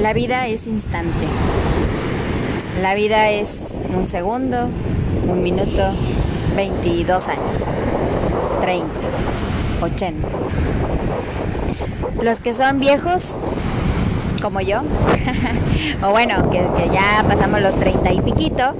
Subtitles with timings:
[0.00, 1.26] La vida es instante.
[2.80, 3.50] La vida es
[3.94, 4.70] un segundo,
[5.28, 5.92] un minuto,
[6.56, 7.64] 22 años,
[8.62, 8.86] 30,
[9.82, 10.28] 80.
[12.22, 13.24] Los que son viejos,
[14.40, 14.80] como yo,
[16.02, 18.72] o bueno, que, ya pasamos los 30 y piquito,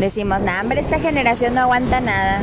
[0.00, 2.40] decimos, no, hombre, esta generación no aguanta nada.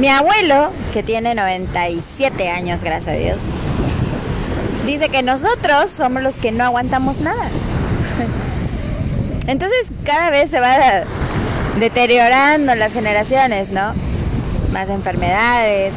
[0.00, 3.40] Mi abuelo, que tiene 97 años, gracias a Dios,
[4.84, 7.48] dice que nosotros somos los que no aguantamos nada.
[9.46, 11.04] Entonces cada vez se va
[11.78, 13.92] deteriorando las generaciones, ¿no?
[14.72, 15.92] Más enfermedades,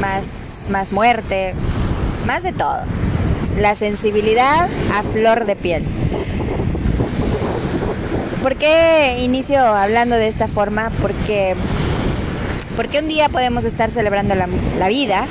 [0.00, 0.22] más,
[0.70, 1.54] más muerte,
[2.26, 2.80] más de todo.
[3.58, 5.84] La sensibilidad a flor de piel.
[8.42, 10.90] ¿Por qué inicio hablando de esta forma?
[11.02, 11.54] Porque,
[12.76, 15.26] porque un día podemos estar celebrando la, la vida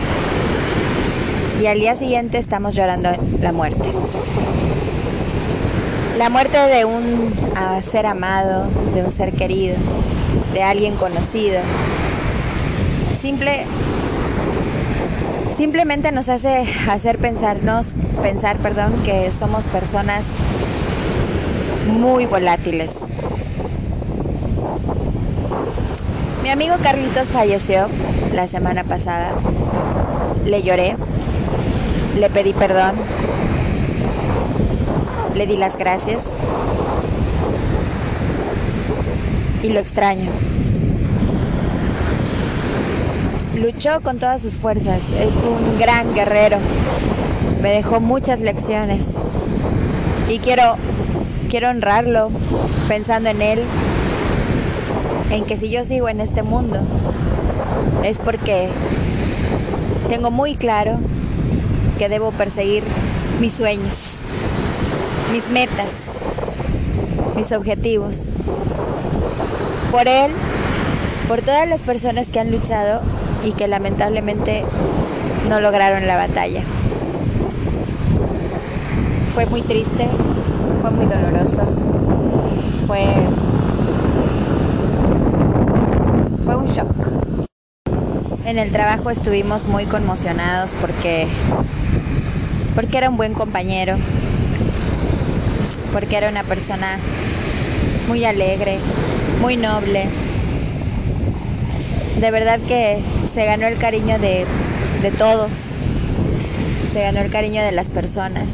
[1.62, 3.10] y al día siguiente estamos llorando
[3.42, 3.90] la muerte.
[6.18, 7.34] La muerte de un
[7.90, 9.76] ser amado, de un ser querido,
[10.54, 11.60] de alguien conocido.
[13.22, 13.66] Simple,
[15.58, 17.88] simplemente nos hace hacer pensarnos,
[18.22, 20.24] pensar, perdón, que somos personas
[21.88, 22.92] muy volátiles.
[26.44, 27.88] Mi amigo Carlitos falleció
[28.34, 29.32] la semana pasada.
[30.46, 30.96] Le lloré
[32.16, 32.96] le pedí perdón,
[35.36, 36.24] le di las gracias.
[39.64, 40.30] Y lo extraño.
[43.56, 46.58] Luchó con todas sus fuerzas, es un gran guerrero,
[47.62, 49.06] me dejó muchas lecciones.
[50.30, 50.76] Y quiero,
[51.50, 52.30] quiero honrarlo
[52.88, 53.60] pensando en él,
[55.32, 56.80] en que si yo sigo en este mundo
[58.04, 58.70] es porque
[60.10, 61.00] tengo muy claro
[61.98, 62.84] que debo perseguir
[63.40, 64.20] mis sueños,
[65.32, 65.88] mis metas,
[67.36, 68.26] mis objetivos.
[69.92, 70.32] Por él,
[71.28, 73.02] por todas las personas que han luchado
[73.44, 74.64] y que lamentablemente
[75.50, 76.62] no lograron la batalla.
[79.34, 80.08] Fue muy triste,
[80.82, 81.62] fue muy doloroso,
[82.88, 83.06] fue,
[86.46, 86.88] fue un shock.
[88.46, 91.28] En el trabajo estuvimos muy conmocionados porque
[92.76, 93.96] porque era un buen compañero,
[95.94, 96.98] porque era una persona
[98.10, 98.80] muy alegre,
[99.42, 100.08] muy noble.
[102.20, 103.00] De verdad que
[103.34, 104.46] se ganó el cariño de,
[105.18, 105.52] todos,
[106.94, 108.48] se ganó el cariño de las personas,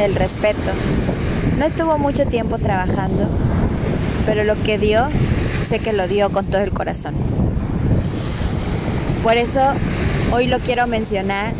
[0.00, 0.70] el respeto.
[1.58, 3.28] No estuvo mucho tiempo trabajando,
[4.24, 5.08] pero lo que dio,
[5.68, 7.14] sé que lo dio con todo el corazón.
[9.24, 9.60] Por eso
[10.32, 11.54] hoy lo quiero mencionar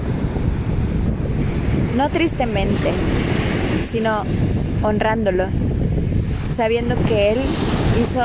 [1.96, 2.92] no tristemente,
[3.90, 4.22] sino
[4.82, 5.46] honrándolo,
[6.54, 7.38] sabiendo que Él
[8.00, 8.20] hizo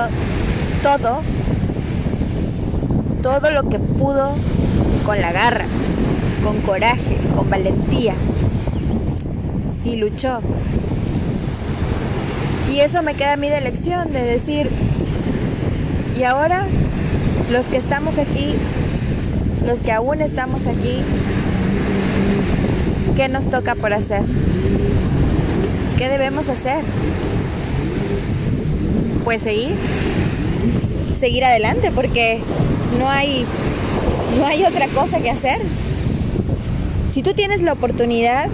[0.84, 1.22] todo,
[3.24, 4.36] todo lo que pudo
[5.06, 5.66] con la garra,
[6.44, 8.14] con coraje, con valentía,
[9.86, 10.42] y luchó.
[12.70, 14.70] Y eso me queda a mí de lección, de decir,
[16.18, 16.66] y ahora
[17.52, 18.54] los que estamos aquí,
[19.66, 21.00] los que aún estamos aquí,
[23.16, 24.22] ¿Qué nos toca por hacer?
[25.98, 26.80] ¿Qué debemos hacer?
[29.24, 29.76] Pues seguir,
[31.20, 32.40] seguir adelante porque
[32.98, 33.46] no hay,
[34.38, 35.60] no hay otra cosa que hacer.
[37.14, 38.48] Si tú tienes la oportunidad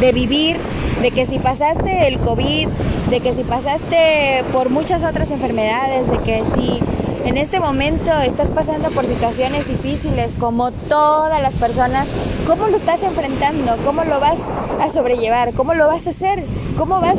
[0.00, 0.56] de vivir,
[1.02, 2.68] de que si pasaste el COVID,
[3.10, 6.80] de que si pasaste por muchas otras enfermedades, de que si
[7.26, 12.06] en este momento estás pasando por situaciones difíciles como todas las personas,
[12.46, 13.76] ¿cómo lo estás enfrentando?
[13.84, 14.38] ¿Cómo lo vas
[14.80, 15.52] a sobrellevar?
[15.52, 16.44] ¿Cómo lo vas a hacer?
[16.78, 17.18] ¿Cómo vas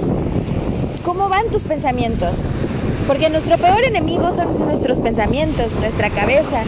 [1.04, 2.32] cómo van tus pensamientos?
[3.06, 6.64] Porque nuestro peor enemigo son nuestros pensamientos, nuestra cabeza.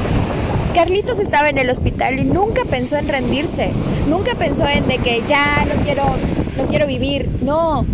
[0.75, 3.71] Carlitos estaba en el hospital y nunca pensó en rendirse,
[4.09, 6.03] nunca pensó en de que ya no quiero
[6.57, 7.29] no quiero vivir.
[7.41, 7.85] No,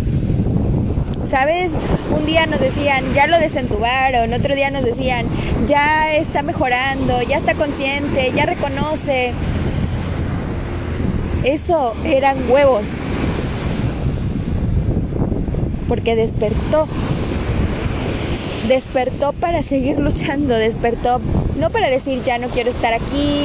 [1.36, 1.70] ¿sabes?
[2.16, 5.26] Un día nos decían, ya lo desentubaron, otro día nos decían,
[5.66, 9.34] ya está mejorando, ya está consciente, ya reconoce.
[11.44, 12.84] Eso eran huevos.
[15.88, 16.88] Porque despertó.
[18.66, 21.20] Despertó para seguir luchando, despertó
[21.58, 23.44] no para decir ya no quiero estar aquí,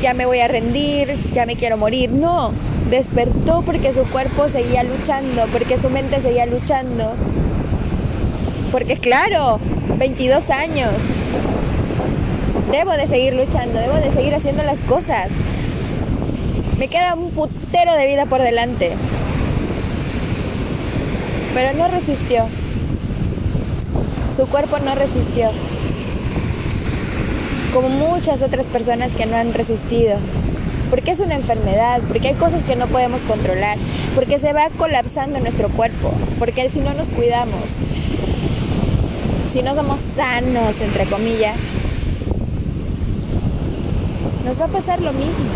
[0.00, 2.52] ya me voy a rendir, ya me quiero morir, no,
[2.92, 7.14] despertó porque su cuerpo seguía luchando, porque su mente seguía luchando.
[8.70, 9.58] Porque claro,
[9.98, 10.90] 22 años.
[12.70, 15.28] Debo de seguir luchando, debo de seguir haciendo las cosas.
[16.78, 18.92] Me queda un putero de vida por delante.
[21.54, 22.44] Pero no resistió.
[24.36, 25.50] Su cuerpo no resistió.
[27.72, 30.18] Como muchas otras personas que no han resistido.
[30.92, 33.78] Porque es una enfermedad, porque hay cosas que no podemos controlar,
[34.14, 37.76] porque se va colapsando nuestro cuerpo, porque si no nos cuidamos,
[39.50, 41.56] si no somos sanos, entre comillas,
[44.44, 45.46] nos va a pasar lo mismo.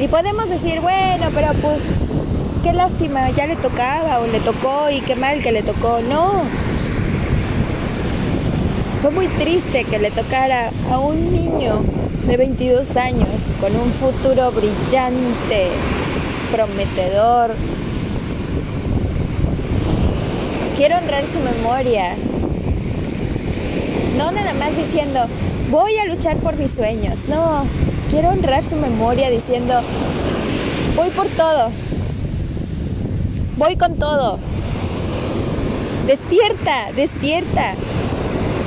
[0.00, 1.78] Y podemos decir, bueno, pero pues
[2.64, 6.00] qué lástima, ya le tocaba o le tocó y qué mal que le tocó.
[6.10, 6.42] No.
[9.00, 11.84] Fue muy triste que le tocara a un niño
[12.26, 13.28] de 22 años
[13.60, 15.68] con un futuro brillante,
[16.50, 17.50] prometedor.
[20.76, 22.14] Quiero honrar su memoria.
[24.16, 25.20] No nada más diciendo,
[25.70, 27.28] voy a luchar por mis sueños.
[27.28, 27.64] No,
[28.10, 29.80] quiero honrar su memoria diciendo,
[30.96, 31.70] voy por todo.
[33.56, 34.38] Voy con todo.
[36.06, 37.74] Despierta, despierta.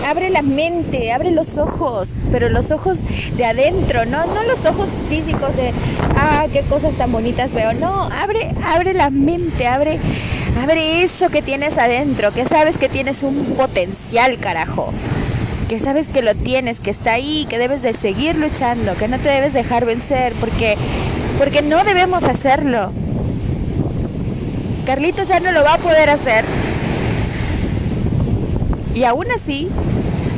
[0.05, 2.99] Abre la mente, abre los ojos, pero los ojos
[3.35, 5.73] de adentro, no, no los ojos físicos de,
[6.15, 7.73] ah, qué cosas tan bonitas veo.
[7.73, 9.99] No, abre, abre la mente, abre,
[10.61, 14.94] abre eso que tienes adentro, que sabes que tienes un potencial, carajo
[15.67, 19.19] que sabes que lo tienes, que está ahí, que debes de seguir luchando, que no
[19.19, 20.77] te debes dejar vencer, porque,
[21.38, 22.91] porque no debemos hacerlo.
[24.85, 26.45] Carlitos ya no lo va a poder hacer.
[28.97, 29.69] Y aún así,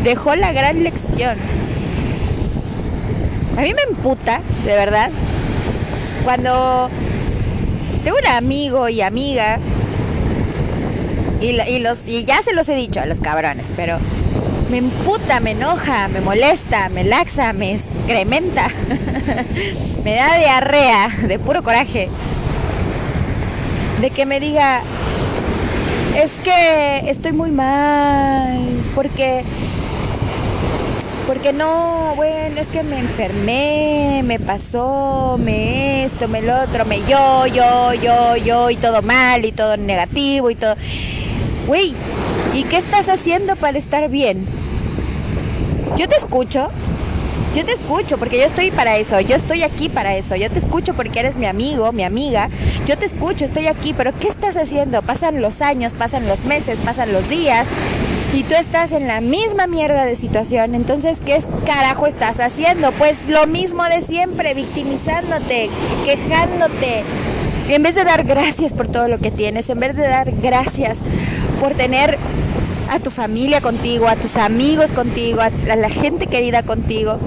[0.03, 1.38] dejó la gran lección.
[3.57, 5.11] A mí me emputa, de verdad,
[6.25, 6.89] cuando
[8.03, 9.59] tengo un amigo y amiga,
[11.39, 13.97] y, los, y ya se los he dicho a los cabrones, pero
[14.69, 18.67] me emputa, me enoja, me molesta, me laxa, me excrementa,
[20.03, 22.09] me da diarrea de puro coraje.
[24.01, 24.81] De que me diga,
[26.15, 28.59] es que estoy muy mal,
[28.95, 29.44] porque
[31.27, 37.01] porque no, bueno, es que me enfermé, me pasó, me esto, me lo otro, me
[37.01, 40.75] yo, yo, yo, yo, y todo mal, y todo negativo, y todo.
[41.67, 41.94] Güey,
[42.56, 44.44] ¿y qué estás haciendo para estar bien?
[45.97, 46.69] Yo te escucho,
[47.56, 50.60] yo te escucho porque yo estoy para eso, yo estoy aquí para eso, yo te
[50.60, 52.50] escucho porque eres mi amigo, mi amiga,
[52.86, 55.01] yo te escucho, estoy aquí, pero ¿qué estás haciendo?
[55.01, 57.66] Pasan los años, pasan los meses, pasan los días
[58.34, 62.92] y tú estás en la misma mierda de situación, entonces ¿qué carajo estás haciendo?
[62.94, 65.69] Pues lo mismo de siempre, victimizándote,
[66.06, 67.04] quejándote,
[67.69, 71.00] en vez de dar gracias por todo lo que tienes, en vez de dar gracias
[71.60, 72.18] por tener
[72.89, 77.18] a tu familia contigo, a tus amigos contigo, a, la gente querida contigo.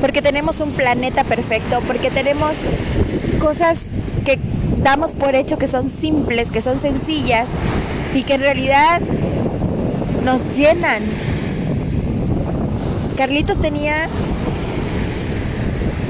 [0.00, 2.52] Porque tenemos un planeta perfecto, porque tenemos
[3.40, 3.78] cosas
[4.24, 4.38] que
[4.82, 7.46] damos por hecho que son simples, que son sencillas
[8.14, 9.00] y que en realidad
[10.24, 11.02] nos llenan.
[13.16, 14.08] Carlitos tenía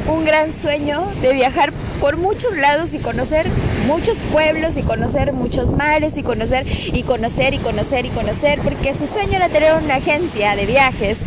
[0.08, 3.46] un gran sueño de viajar por muchos lados y conocer
[3.92, 8.94] muchos pueblos y conocer muchos mares y conocer y conocer y conocer y conocer, porque
[8.94, 11.18] su sueño era tener una agencia de viajes.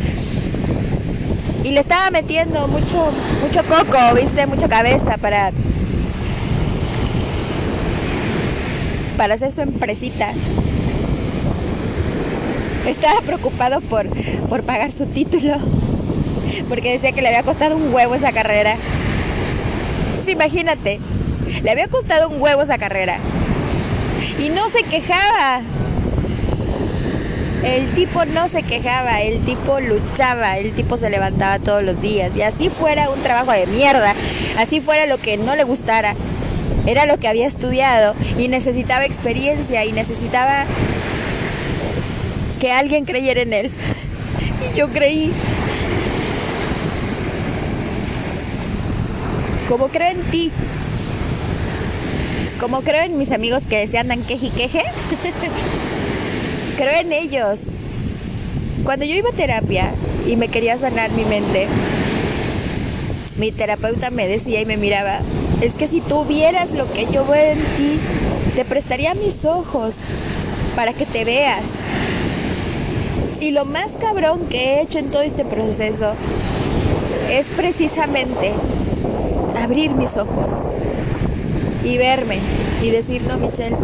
[1.64, 5.52] Y le estaba metiendo mucho, mucho coco, viste, mucha cabeza para,
[9.16, 10.32] para hacer su empresita.
[12.88, 14.08] Estaba preocupado por,
[14.50, 15.54] por pagar su título,
[16.68, 18.76] porque decía que le había costado un huevo esa carrera.
[20.28, 21.00] imagínate,
[21.64, 23.18] le había costado un huevo esa carrera.
[24.40, 25.62] Y no se quejaba.
[27.64, 32.36] El tipo no se quejaba, el tipo luchaba, el tipo se levantaba todos los días.
[32.36, 34.14] Y así fuera un trabajo de mierda,
[34.58, 36.14] así fuera lo que no le gustara,
[36.86, 40.66] era lo que había estudiado y necesitaba experiencia y necesitaba
[42.60, 43.72] que alguien creyera en él.
[44.72, 45.32] Y yo creí.
[49.68, 50.52] Como creo en ti,
[52.66, 54.82] como creo en mis amigos que se andan queje y queje,
[56.78, 57.68] creo en ellos.
[58.84, 59.92] Cuando yo iba a terapia
[60.26, 61.68] y me quería sanar mi mente,
[63.38, 65.20] mi terapeuta me decía y me miraba,
[65.62, 68.00] es que si tú vieras lo que yo veo en ti,
[68.56, 69.98] te prestaría mis ojos
[70.76, 71.62] para que te veas.
[73.42, 76.16] Y lo más cabrón que he hecho en todo este proceso
[77.30, 78.54] es precisamente
[79.56, 80.58] abrir mis ojos
[81.86, 82.40] y verme
[82.82, 83.76] y decir, no, Michelle,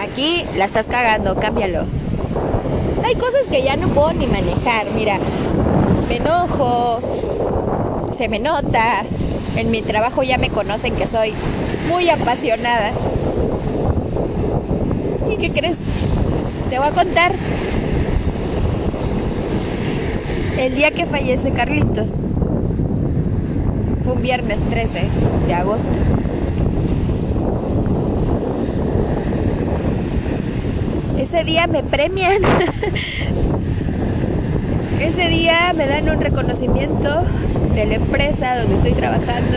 [0.00, 1.84] aquí la estás cagando, cámbialo.
[3.04, 5.18] Hay cosas que ya no puedo ni manejar, mira,
[6.08, 7.00] me enojo,
[8.16, 9.02] se me nota.
[9.56, 11.34] En mi trabajo ya me conocen que soy
[11.90, 12.92] muy apasionada.
[15.30, 15.76] ¿Y qué crees?
[16.70, 17.32] Te voy a contar.
[20.58, 22.10] El día que fallece Carlitos
[24.04, 25.08] fue un viernes 13
[25.48, 26.21] de agosto.
[31.32, 32.42] Ese día me premian.
[35.00, 37.22] Ese día me dan un reconocimiento
[37.74, 39.56] de la empresa donde estoy trabajando.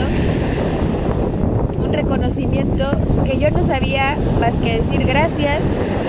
[1.84, 2.90] Un reconocimiento
[3.26, 5.60] que yo no sabía más que decir gracias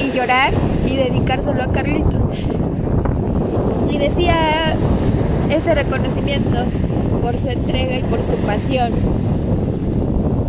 [0.01, 0.53] y llorar
[0.87, 2.23] y dedicárselo a Carlitos.
[3.91, 4.77] Y decía
[5.51, 6.59] ese reconocimiento
[7.23, 8.93] por su entrega y por su pasión.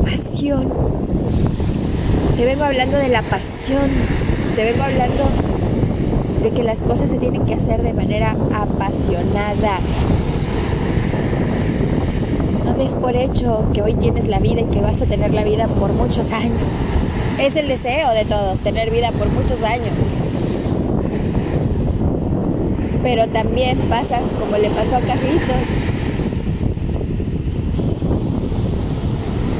[0.03, 0.71] Pasión.
[2.37, 4.26] Te vengo hablando de la pasión.
[4.57, 5.23] Te vengo hablando
[6.41, 9.77] de que las cosas se tienen que hacer de manera apasionada.
[12.65, 15.43] No des por hecho que hoy tienes la vida y que vas a tener la
[15.43, 16.57] vida por muchos años.
[17.39, 19.93] Es el deseo de todos, tener vida por muchos años.
[23.03, 25.67] Pero también pasa como le pasó a Carlitos.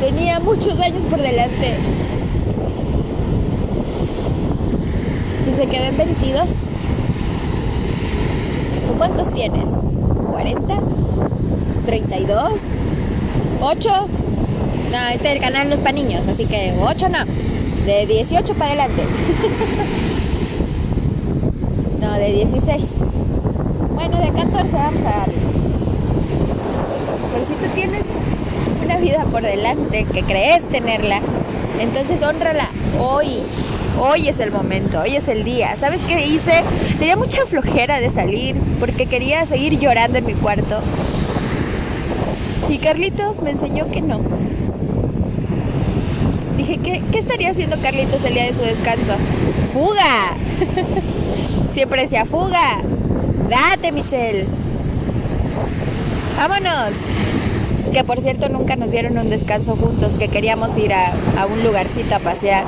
[0.02, 1.76] Tenía muchos años por delante.
[5.50, 6.48] Y se quedó en 22.
[8.88, 9.66] ¿Tú cuántos tienes?
[9.66, 10.80] ¿40?
[11.88, 12.50] ¿32?
[13.62, 14.08] ¿8?
[14.92, 17.20] No, este el canal no es para niños, así que 8 no.
[17.86, 19.02] De 18 para adelante.
[22.02, 22.84] no, de 16.
[23.96, 25.36] Bueno, de 14 vamos a darle.
[27.34, 28.04] Pero si tú tienes
[28.86, 31.22] una vida por delante, que crees tenerla,
[31.80, 33.42] entonces honrala hoy.
[34.00, 35.76] Hoy es el momento, hoy es el día.
[35.80, 36.64] ¿Sabes qué hice?
[37.00, 40.80] Tenía mucha flojera de salir porque quería seguir llorando en mi cuarto.
[42.70, 44.22] Y Carlitos me enseñó que no.
[46.58, 49.16] Dije, ¿qué, ¿qué estaría haciendo Carlitos el día de su descanso?
[49.74, 50.36] ¡Fuga!
[51.74, 52.82] Siempre decía, ¡fuga!
[53.50, 54.46] Date, Michelle.
[56.38, 56.92] Vámonos.
[57.94, 61.64] Que por cierto nunca nos dieron un descanso juntos, que queríamos ir a, a un
[61.64, 62.64] lugarcito a pasear.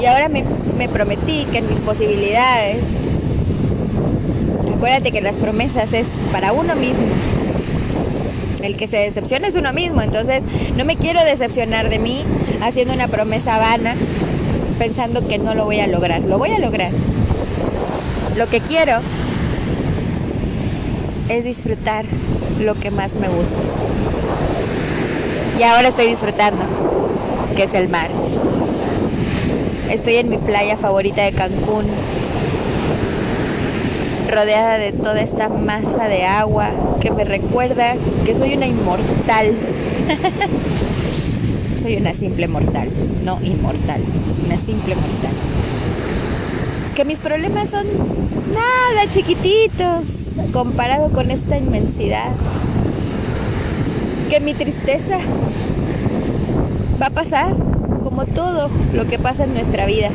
[0.00, 0.44] Y ahora me,
[0.78, 2.78] me prometí que en mis posibilidades,
[4.74, 7.04] acuérdate que las promesas es para uno mismo.
[8.62, 10.42] El que se decepciona es uno mismo, entonces
[10.76, 12.24] no me quiero decepcionar de mí
[12.62, 13.94] haciendo una promesa vana
[14.78, 16.22] pensando que no lo voy a lograr.
[16.22, 16.92] Lo voy a lograr.
[18.36, 19.00] Lo que quiero
[21.28, 22.06] es disfrutar
[22.58, 23.58] lo que más me gusta.
[25.58, 26.62] Y ahora estoy disfrutando,
[27.54, 28.08] que es el mar.
[29.90, 31.84] Estoy en mi playa favorita de Cancún,
[34.30, 36.70] rodeada de toda esta masa de agua
[37.00, 39.52] que me recuerda que soy una inmortal.
[41.82, 42.88] soy una simple mortal,
[43.24, 44.00] no inmortal,
[44.46, 45.32] una simple mortal.
[46.94, 47.86] Que mis problemas son
[48.54, 50.06] nada chiquititos
[50.52, 52.30] comparado con esta inmensidad.
[54.30, 55.18] Que mi tristeza
[57.00, 57.69] va a pasar
[58.10, 60.10] como todo lo que pasa en nuestra vida.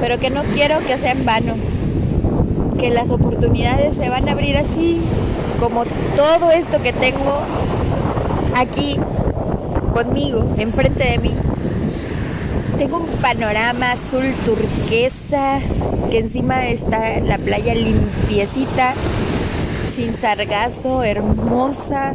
[0.00, 1.54] Pero que no quiero que sea en vano.
[2.78, 5.00] Que las oportunidades se van a abrir así,
[5.58, 5.84] como
[6.14, 7.38] todo esto que tengo
[8.54, 8.96] aquí
[9.94, 11.30] conmigo, enfrente de mí.
[12.76, 15.60] Tengo un panorama azul turquesa,
[16.10, 18.92] que encima está la playa limpiecita,
[19.96, 22.12] sin sargazo, hermosa.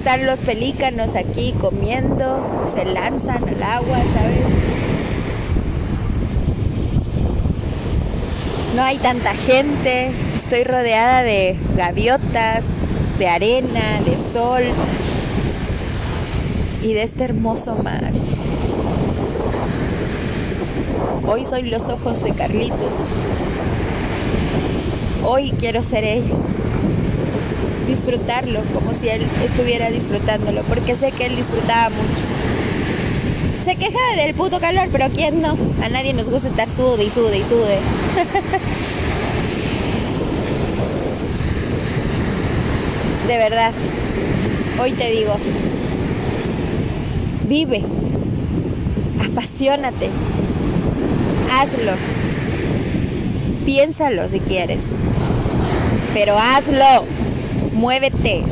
[0.00, 2.42] Están los pelícanos aquí comiendo,
[2.74, 4.40] se lanzan al agua, ¿sabes?
[8.74, 12.64] No hay tanta gente, estoy rodeada de gaviotas,
[13.18, 14.62] de arena, de sol
[16.82, 18.10] y de este hermoso mar.
[21.28, 22.94] Hoy soy los ojos de Carlitos.
[25.22, 26.24] Hoy quiero ser él.
[27.90, 32.22] Disfrutarlo como si él estuviera disfrutándolo, porque sé que él disfrutaba mucho.
[33.64, 35.56] Se queja del puto calor, pero ¿quién no?
[35.82, 37.78] A nadie nos gusta estar sude y sude y sude.
[43.26, 43.72] de verdad,
[44.80, 45.34] hoy te digo,
[47.48, 47.82] vive,
[49.20, 50.10] apasionate,
[51.52, 51.92] hazlo,
[53.64, 54.80] piénsalo si quieres,
[56.14, 57.04] pero hazlo,
[57.80, 58.42] muévete,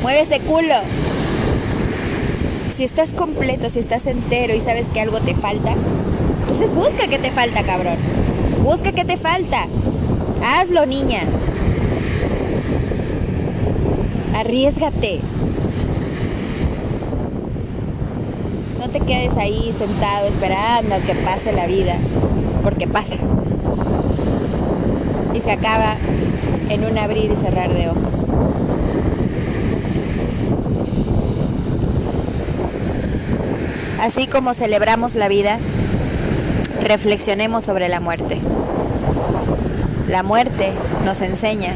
[0.00, 0.74] mueve ese culo.
[2.74, 5.74] Si estás completo, si estás entero y sabes que algo te falta,
[6.40, 7.96] entonces busca que te falta, cabrón.
[8.64, 9.66] Busca que te falta.
[10.42, 11.20] Hazlo, niña.
[14.34, 15.20] Arriesgate.
[18.80, 21.96] No te quedes ahí sentado esperando a que pase la vida,
[22.64, 23.16] porque pasa.
[25.34, 25.96] Y se acaba
[26.72, 28.61] en un abrir y cerrar de ojos.
[34.02, 35.60] Así como celebramos la vida,
[36.82, 38.40] reflexionemos sobre la muerte.
[40.08, 40.72] La muerte
[41.04, 41.72] nos enseña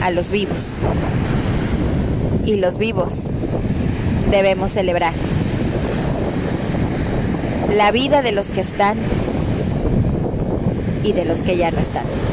[0.00, 0.70] a los vivos
[2.46, 3.28] y los vivos
[4.30, 5.12] debemos celebrar
[7.76, 8.96] la vida de los que están
[11.02, 12.23] y de los que ya no están.